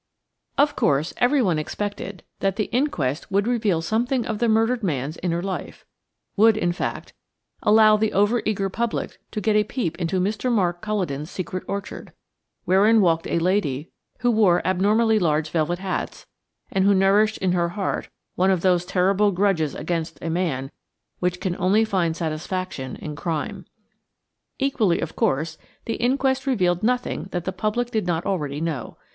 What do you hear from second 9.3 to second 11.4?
get a peep into Mr. Mark Culledon's